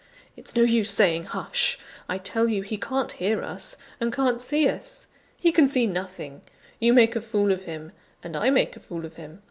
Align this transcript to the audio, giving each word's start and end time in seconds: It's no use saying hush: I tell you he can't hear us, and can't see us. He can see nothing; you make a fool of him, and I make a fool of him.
It's 0.35 0.55
no 0.55 0.63
use 0.63 0.89
saying 0.89 1.25
hush: 1.25 1.77
I 2.09 2.17
tell 2.17 2.47
you 2.47 2.63
he 2.63 2.75
can't 2.75 3.11
hear 3.11 3.43
us, 3.43 3.77
and 3.99 4.11
can't 4.11 4.41
see 4.41 4.67
us. 4.67 5.05
He 5.37 5.51
can 5.51 5.67
see 5.67 5.85
nothing; 5.85 6.41
you 6.79 6.91
make 6.91 7.15
a 7.15 7.21
fool 7.21 7.51
of 7.51 7.65
him, 7.65 7.91
and 8.23 8.35
I 8.35 8.49
make 8.49 8.75
a 8.75 8.79
fool 8.79 9.05
of 9.05 9.17
him. 9.17 9.39